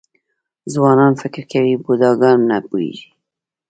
[0.73, 3.07] ځوانان فکر کوي بوډاګان نه پوهېږي.